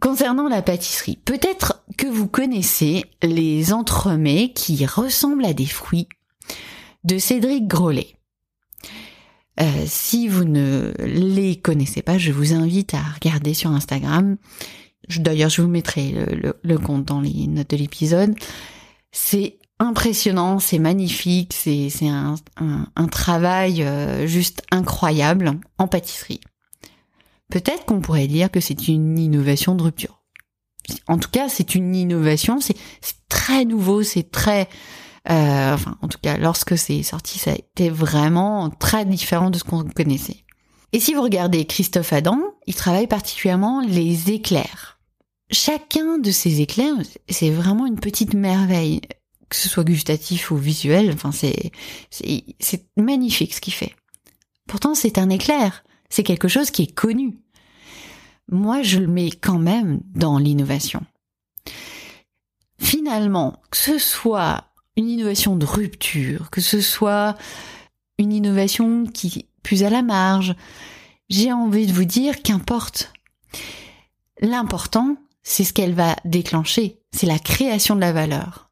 Concernant 0.00 0.48
la 0.48 0.60
pâtisserie, 0.60 1.18
peut-être 1.24 1.82
que 1.96 2.06
vous 2.06 2.28
connaissez 2.28 3.04
les 3.22 3.72
entremets 3.72 4.52
qui 4.52 4.84
ressemblent 4.84 5.46
à 5.46 5.54
des 5.54 5.66
fruits 5.66 6.08
de 7.04 7.18
Cédric 7.18 7.66
Grolet. 7.66 8.16
Euh, 9.58 9.84
si 9.86 10.28
vous 10.28 10.44
ne 10.44 10.92
les 10.98 11.56
connaissez 11.56 12.02
pas, 12.02 12.18
je 12.18 12.30
vous 12.30 12.52
invite 12.52 12.92
à 12.92 13.00
regarder 13.02 13.54
sur 13.54 13.70
Instagram. 13.70 14.36
D'ailleurs, 15.16 15.48
je 15.48 15.62
vous 15.62 15.68
mettrai 15.68 16.14
le, 16.62 16.78
compte 16.78 17.04
dans 17.04 17.20
les 17.20 17.46
notes 17.46 17.70
de 17.70 17.76
l'épisode. 17.76 18.34
C'est 19.12 19.58
impressionnant, 19.78 20.58
c'est 20.58 20.78
magnifique, 20.78 21.54
c'est 21.54 21.90
un, 22.02 22.34
un, 22.56 23.08
travail 23.08 23.82
euh, 23.82 24.26
juste 24.26 24.62
incroyable 24.70 25.52
en 25.78 25.86
pâtisserie. 25.86 26.40
Peut-être 27.50 27.84
qu'on 27.84 28.00
pourrait 28.00 28.26
dire 28.26 28.50
que 28.50 28.60
c'est 28.60 28.88
une 28.88 29.18
innovation 29.18 29.74
de 29.74 29.82
rupture. 29.82 30.22
En 31.08 31.18
tout 31.18 31.30
cas, 31.30 31.48
c'est 31.48 31.74
une 31.74 31.94
innovation, 31.94 32.60
c'est 32.60 32.76
très 33.28 33.64
nouveau, 33.64 34.02
c'est 34.02 34.30
très... 34.30 34.68
Euh, 35.28 35.74
enfin, 35.74 35.98
en 36.02 36.08
tout 36.08 36.18
cas, 36.22 36.36
lorsque 36.36 36.78
c'est 36.78 37.02
sorti, 37.02 37.38
ça 37.38 37.52
a 37.52 37.54
été 37.54 37.90
vraiment 37.90 38.70
très 38.70 39.04
différent 39.04 39.50
de 39.50 39.58
ce 39.58 39.64
qu'on 39.64 39.84
connaissait. 39.84 40.44
Et 40.92 41.00
si 41.00 41.14
vous 41.14 41.22
regardez 41.22 41.64
Christophe 41.64 42.12
Adam, 42.12 42.38
il 42.66 42.74
travaille 42.74 43.08
particulièrement 43.08 43.80
les 43.80 44.30
éclairs. 44.30 45.00
Chacun 45.50 46.18
de 46.18 46.30
ces 46.30 46.60
éclairs, 46.60 46.94
c'est 47.28 47.50
vraiment 47.50 47.86
une 47.86 47.98
petite 47.98 48.34
merveille, 48.34 49.00
que 49.48 49.56
ce 49.56 49.68
soit 49.68 49.84
gustatif 49.84 50.50
ou 50.50 50.56
visuel. 50.56 51.10
Enfin, 51.12 51.32
c'est 51.32 51.70
c'est 52.10 52.86
magnifique 52.96 53.54
ce 53.54 53.60
qu'il 53.60 53.74
fait. 53.74 53.94
Pourtant, 54.68 54.94
c'est 54.94 55.18
un 55.18 55.30
éclair 55.30 55.84
c'est 56.08 56.22
quelque 56.22 56.48
chose 56.48 56.70
qui 56.70 56.82
est 56.82 56.94
connu. 56.94 57.38
moi 58.50 58.82
je 58.82 58.98
le 58.98 59.08
mets 59.08 59.30
quand 59.30 59.58
même 59.58 60.00
dans 60.14 60.38
l'innovation. 60.38 61.02
Finalement, 62.78 63.60
que 63.70 63.78
ce 63.78 63.98
soit 63.98 64.64
une 64.96 65.08
innovation 65.08 65.56
de 65.56 65.66
rupture, 65.66 66.50
que 66.50 66.60
ce 66.60 66.80
soit 66.80 67.36
une 68.18 68.32
innovation 68.32 69.06
qui 69.06 69.46
plus 69.62 69.82
à 69.82 69.90
la 69.90 70.02
marge, 70.02 70.54
j'ai 71.28 71.52
envie 71.52 71.88
de 71.88 71.92
vous 71.92 72.04
dire 72.04 72.42
qu'importe. 72.42 73.12
L'important, 74.40 75.16
c'est 75.42 75.64
ce 75.64 75.72
qu'elle 75.72 75.94
va 75.94 76.14
déclencher, 76.24 77.00
c'est 77.10 77.26
la 77.26 77.40
création 77.40 77.96
de 77.96 78.00
la 78.00 78.12
valeur. 78.12 78.70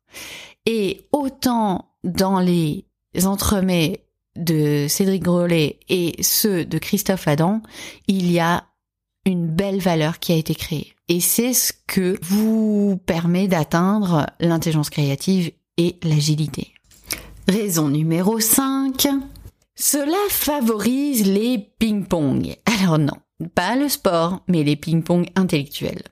Et 0.67 1.09
autant 1.11 1.91
dans 2.05 2.39
les 2.39 2.87
entremets 3.25 4.04
de 4.37 4.87
Cédric 4.89 5.23
Grolet 5.23 5.79
et 5.89 6.17
ceux 6.23 6.65
de 6.65 6.79
Christophe 6.79 7.29
Adam, 7.29 7.63
il 8.09 8.31
y 8.31 8.41
a 8.41 8.65
une 9.27 9.47
belle 9.47 9.81
valeur 9.81 10.19
qui 10.19 10.33
a 10.33 10.37
été 10.37 10.55
créée. 10.55 10.95
Et 11.09 11.21
c'est 11.21 11.53
ce 11.53 11.73
que 11.87 12.19
vous 12.23 13.01
permet 13.07 13.49
d'atteindre 13.49 14.27
l'intelligence 14.41 14.91
créative 14.91 15.53
et 15.77 15.97
l'agilité. 16.03 16.73
Raison 17.49 17.89
numéro 17.89 18.41
5. 18.41 19.09
Cela 19.75 20.17
favorise 20.31 21.27
les 21.27 21.59
ping-pong. 21.79 22.57
Alors 22.65 22.99
non, 22.99 23.17
pas 23.55 23.77
le 23.77 23.89
sport, 23.89 24.41
mais 24.49 24.63
les 24.63 24.77
ping-pong 24.77 25.29
intellectuels. 25.35 26.03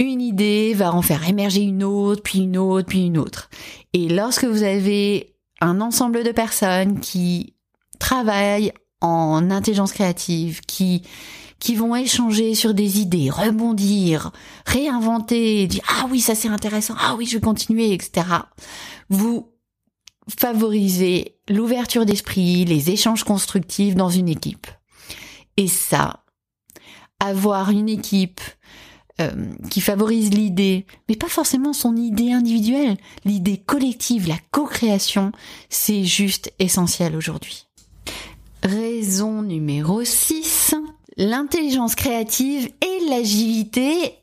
Une 0.00 0.20
idée 0.20 0.74
va 0.74 0.94
en 0.94 1.02
faire 1.02 1.28
émerger 1.28 1.62
une 1.62 1.82
autre, 1.82 2.22
puis 2.22 2.40
une 2.40 2.56
autre, 2.56 2.86
puis 2.86 3.06
une 3.06 3.18
autre. 3.18 3.50
Et 3.92 4.08
lorsque 4.08 4.44
vous 4.44 4.62
avez 4.62 5.34
un 5.60 5.80
ensemble 5.80 6.24
de 6.24 6.32
personnes 6.32 7.00
qui 7.00 7.54
travaillent 7.98 8.72
en 9.00 9.50
intelligence 9.50 9.92
créative, 9.92 10.60
qui 10.62 11.02
qui 11.60 11.74
vont 11.74 11.96
échanger 11.96 12.54
sur 12.54 12.72
des 12.72 13.00
idées, 13.00 13.30
rebondir, 13.30 14.30
réinventer, 14.64 15.66
dire 15.66 15.82
ah 15.88 16.06
oui 16.10 16.20
ça 16.20 16.34
c'est 16.34 16.48
intéressant, 16.48 16.94
ah 16.98 17.16
oui 17.16 17.26
je 17.26 17.36
vais 17.36 17.44
continuer, 17.44 17.92
etc. 17.92 18.26
Vous 19.08 19.52
favorisez 20.38 21.36
l'ouverture 21.48 22.06
d'esprit, 22.06 22.64
les 22.64 22.90
échanges 22.90 23.24
constructifs 23.24 23.96
dans 23.96 24.10
une 24.10 24.28
équipe. 24.28 24.66
Et 25.56 25.66
ça, 25.66 26.22
avoir 27.18 27.70
une 27.70 27.88
équipe 27.88 28.40
euh, 29.20 29.30
qui 29.70 29.80
favorise 29.80 30.30
l'idée, 30.30 30.86
mais 31.08 31.16
pas 31.16 31.28
forcément 31.28 31.72
son 31.72 31.96
idée 31.96 32.32
individuelle, 32.32 32.96
l'idée 33.24 33.58
collective, 33.58 34.28
la 34.28 34.38
co-création, 34.52 35.32
c'est 35.68 36.04
juste 36.04 36.52
essentiel 36.58 37.16
aujourd'hui. 37.16 37.66
Raison 38.62 39.42
numéro 39.42 40.04
6, 40.04 40.74
l'intelligence 41.16 41.94
créative 41.94 42.70
et 42.80 43.08
l'agilité, 43.08 44.14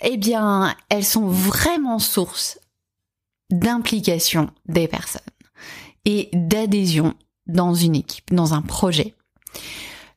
eh 0.00 0.16
bien, 0.16 0.74
elles 0.90 1.04
sont 1.04 1.26
vraiment 1.26 1.98
source 1.98 2.60
d'implication 3.50 4.50
des 4.68 4.88
personnes 4.88 5.22
et 6.04 6.30
d'adhésion 6.32 7.14
dans 7.46 7.74
une 7.74 7.96
équipe, 7.96 8.32
dans 8.32 8.54
un 8.54 8.62
projet. 8.62 9.14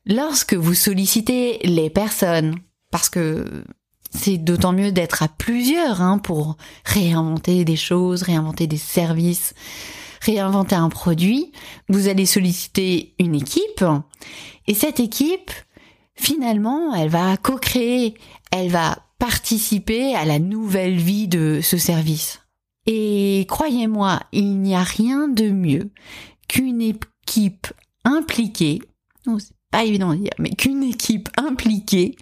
Lorsque 0.06 0.54
vous 0.54 0.74
sollicitez 0.74 1.58
les 1.64 1.90
personnes, 1.90 2.56
parce 2.90 3.08
que 3.08 3.64
c'est 4.10 4.38
d'autant 4.38 4.72
mieux 4.72 4.92
d'être 4.92 5.22
à 5.22 5.28
plusieurs 5.28 6.02
hein, 6.02 6.18
pour 6.18 6.56
réinventer 6.84 7.64
des 7.64 7.76
choses, 7.76 8.22
réinventer 8.22 8.66
des 8.66 8.76
services, 8.76 9.54
réinventer 10.20 10.74
un 10.74 10.88
produit. 10.88 11.52
Vous 11.88 12.08
allez 12.08 12.26
solliciter 12.26 13.14
une 13.18 13.34
équipe 13.34 13.84
et 14.66 14.74
cette 14.74 15.00
équipe, 15.00 15.50
finalement, 16.14 16.94
elle 16.94 17.08
va 17.08 17.36
co-créer, 17.36 18.14
elle 18.52 18.70
va 18.70 18.98
participer 19.18 20.14
à 20.14 20.24
la 20.24 20.38
nouvelle 20.38 20.96
vie 20.96 21.26
de 21.26 21.60
ce 21.60 21.76
service. 21.76 22.40
Et 22.86 23.46
croyez-moi, 23.48 24.20
il 24.30 24.60
n'y 24.60 24.76
a 24.76 24.82
rien 24.82 25.26
de 25.26 25.50
mieux 25.50 25.90
qu'une 26.48 26.80
équipe 26.80 27.66
impliquée, 28.04 28.80
c'est 29.38 29.54
pas 29.70 29.84
évident 29.84 30.10
à 30.10 30.16
dire, 30.16 30.30
mais 30.38 30.50
qu'une 30.50 30.82
équipe 30.82 31.28
impliquée 31.36 32.16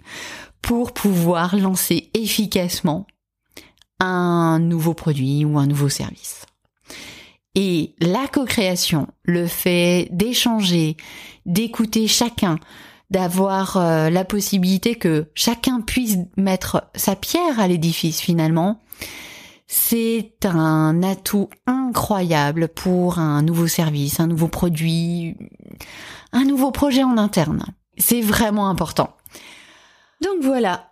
pour 0.61 0.93
pouvoir 0.93 1.55
lancer 1.55 2.09
efficacement 2.13 3.07
un 3.99 4.59
nouveau 4.59 4.93
produit 4.93 5.45
ou 5.45 5.57
un 5.59 5.67
nouveau 5.67 5.89
service. 5.89 6.45
Et 7.55 7.95
la 7.99 8.27
co-création, 8.27 9.07
le 9.23 9.47
fait 9.47 10.07
d'échanger, 10.11 10.97
d'écouter 11.45 12.07
chacun, 12.07 12.59
d'avoir 13.09 13.77
euh, 13.77 14.09
la 14.09 14.23
possibilité 14.23 14.95
que 14.95 15.27
chacun 15.33 15.81
puisse 15.81 16.17
mettre 16.37 16.89
sa 16.95 17.15
pierre 17.15 17.59
à 17.59 17.67
l'édifice 17.67 18.21
finalement, 18.21 18.79
c'est 19.67 20.45
un 20.45 21.03
atout 21.03 21.49
incroyable 21.67 22.69
pour 22.69 23.19
un 23.19 23.41
nouveau 23.41 23.67
service, 23.67 24.19
un 24.19 24.27
nouveau 24.27 24.47
produit, 24.47 25.37
un 26.31 26.43
nouveau 26.43 26.71
projet 26.71 27.03
en 27.03 27.17
interne. 27.17 27.63
C'est 27.97 28.21
vraiment 28.21 28.69
important. 28.69 29.15
Donc 30.21 30.41
voilà. 30.41 30.89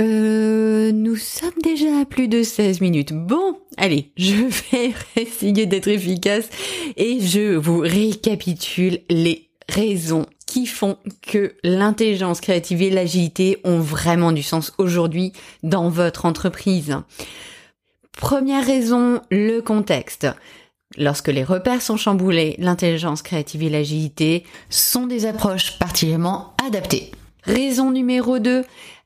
Euh, 0.00 0.92
nous 0.92 1.16
sommes 1.16 1.50
déjà 1.62 2.00
à 2.00 2.04
plus 2.04 2.28
de 2.28 2.42
16 2.42 2.80
minutes. 2.80 3.12
Bon, 3.12 3.58
allez, 3.76 4.12
je 4.16 4.34
vais 4.72 4.94
essayer 5.16 5.66
d'être 5.66 5.88
efficace 5.88 6.48
et 6.96 7.20
je 7.20 7.54
vous 7.54 7.80
récapitule 7.80 9.00
les 9.10 9.50
raisons 9.68 10.26
qui 10.46 10.66
font 10.66 10.96
que 11.22 11.54
l'intelligence 11.62 12.40
créative 12.40 12.82
et 12.82 12.90
l'agilité 12.90 13.58
ont 13.64 13.78
vraiment 13.78 14.32
du 14.32 14.42
sens 14.42 14.72
aujourd'hui 14.78 15.32
dans 15.62 15.88
votre 15.88 16.24
entreprise. 16.24 16.96
Première 18.12 18.66
raison, 18.66 19.20
le 19.30 19.60
contexte. 19.60 20.26
Lorsque 20.96 21.28
les 21.28 21.44
repères 21.44 21.82
sont 21.82 21.96
chamboulés, 21.96 22.56
l'intelligence 22.58 23.22
créative 23.22 23.62
et 23.62 23.70
l'agilité 23.70 24.44
sont 24.70 25.06
des 25.06 25.24
approches 25.24 25.78
particulièrement 25.78 26.54
adaptées. 26.66 27.12
Raison 27.44 27.90
numéro 27.90 28.38
2, 28.38 28.64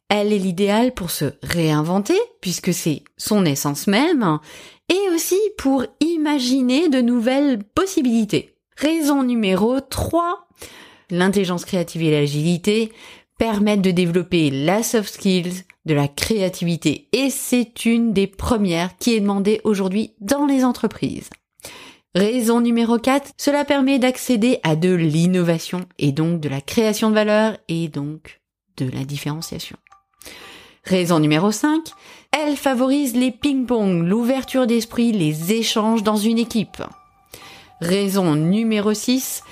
elle 0.08 0.32
est 0.32 0.38
l'idéal 0.38 0.92
pour 0.92 1.10
se 1.10 1.26
réinventer, 1.42 2.18
puisque 2.40 2.72
c'est 2.72 3.02
son 3.16 3.44
essence 3.44 3.86
même, 3.86 4.38
et 4.88 5.14
aussi 5.14 5.38
pour 5.56 5.84
imaginer 6.00 6.88
de 6.88 7.00
nouvelles 7.00 7.62
possibilités. 7.74 8.54
Raison 8.76 9.22
numéro 9.22 9.80
3, 9.80 10.48
l'intelligence 11.10 11.64
créative 11.64 12.02
et 12.02 12.10
l'agilité 12.10 12.92
permettent 13.38 13.82
de 13.82 13.90
développer 13.90 14.50
la 14.50 14.82
soft 14.82 15.14
skills, 15.14 15.64
de 15.86 15.94
la 15.94 16.08
créativité, 16.08 17.08
et 17.12 17.30
c'est 17.30 17.84
une 17.84 18.12
des 18.12 18.26
premières 18.26 18.96
qui 18.98 19.14
est 19.14 19.20
demandée 19.20 19.60
aujourd'hui 19.64 20.14
dans 20.20 20.46
les 20.46 20.64
entreprises. 20.64 21.30
Raison 22.14 22.60
numéro 22.60 22.96
4, 22.96 23.32
cela 23.36 23.64
permet 23.64 23.98
d'accéder 23.98 24.60
à 24.62 24.76
de 24.76 24.94
l'innovation 24.94 25.80
et 25.98 26.12
donc 26.12 26.38
de 26.38 26.48
la 26.48 26.60
création 26.60 27.10
de 27.10 27.14
valeur 27.16 27.58
et 27.66 27.88
donc 27.88 28.40
de 28.76 28.88
la 28.88 29.04
différenciation. 29.04 29.76
Raison 30.84 31.18
numéro 31.18 31.50
5, 31.50 31.82
elle 32.30 32.56
favorise 32.56 33.16
les 33.16 33.32
ping-pong, 33.32 34.06
l'ouverture 34.06 34.68
d'esprit, 34.68 35.10
les 35.10 35.54
échanges 35.54 36.04
dans 36.04 36.16
une 36.16 36.38
équipe. 36.38 36.80
Raison 37.80 38.36
numéro 38.36 38.94
6, 38.94 39.42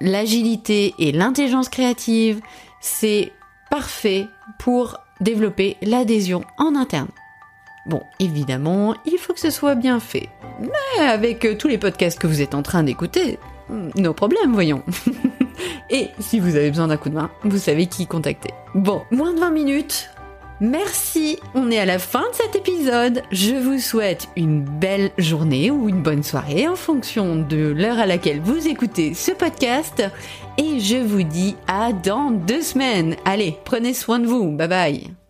l'agilité 0.00 0.94
et 1.00 1.10
l'intelligence 1.10 1.68
créative, 1.68 2.40
c'est 2.80 3.32
parfait 3.72 4.28
pour 4.60 4.98
développer 5.20 5.76
l'adhésion 5.82 6.44
en 6.58 6.76
interne. 6.76 7.10
Bon, 7.86 8.02
évidemment, 8.18 8.94
il 9.04 9.18
faut 9.18 9.34
que 9.34 9.40
ce 9.40 9.50
soit 9.50 9.74
bien 9.74 10.00
fait. 10.00 10.28
Mais 10.60 11.04
avec 11.04 11.44
euh, 11.44 11.54
tous 11.56 11.68
les 11.68 11.78
podcasts 11.78 12.18
que 12.18 12.26
vous 12.26 12.40
êtes 12.40 12.54
en 12.54 12.62
train 12.62 12.82
d'écouter, 12.82 13.38
hmm, 13.68 13.90
nos 13.96 14.14
problèmes, 14.14 14.52
voyons. 14.52 14.82
Et 15.90 16.10
si 16.18 16.40
vous 16.40 16.56
avez 16.56 16.70
besoin 16.70 16.88
d'un 16.88 16.96
coup 16.96 17.10
de 17.10 17.14
main, 17.14 17.30
vous 17.42 17.58
savez 17.58 17.86
qui 17.86 18.06
contacter. 18.06 18.50
Bon, 18.74 19.02
moins 19.10 19.32
de 19.34 19.40
20 19.40 19.50
minutes. 19.50 20.10
Merci, 20.60 21.38
on 21.54 21.70
est 21.70 21.78
à 21.78 21.84
la 21.84 21.98
fin 21.98 22.22
de 22.30 22.34
cet 22.34 22.56
épisode. 22.56 23.22
Je 23.32 23.54
vous 23.54 23.78
souhaite 23.78 24.28
une 24.36 24.64
belle 24.64 25.10
journée 25.18 25.70
ou 25.70 25.88
une 25.88 26.00
bonne 26.00 26.22
soirée 26.22 26.68
en 26.68 26.76
fonction 26.76 27.36
de 27.36 27.74
l'heure 27.76 27.98
à 27.98 28.06
laquelle 28.06 28.40
vous 28.40 28.68
écoutez 28.68 29.14
ce 29.14 29.32
podcast. 29.32 30.04
Et 30.56 30.78
je 30.78 30.96
vous 30.96 31.24
dis 31.24 31.56
à 31.66 31.92
dans 31.92 32.30
deux 32.30 32.62
semaines. 32.62 33.16
Allez, 33.24 33.58
prenez 33.64 33.94
soin 33.94 34.20
de 34.20 34.26
vous. 34.26 34.50
Bye 34.52 34.68
bye. 34.68 35.23